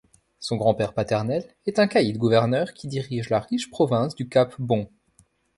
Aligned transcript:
Son 0.39 0.55
grand-père 0.57 0.93
paternel 0.95 1.45
est 1.67 1.77
un 1.77 1.85
caïd-gouverneur 1.87 2.73
qui 2.73 2.87
dirige 2.87 3.29
la 3.29 3.39
riche 3.39 3.69
province 3.69 4.15
du 4.15 4.27
cap 4.27 4.55
Bon. 4.57 4.89